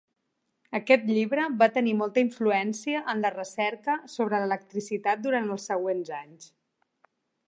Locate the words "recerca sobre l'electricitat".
3.35-5.25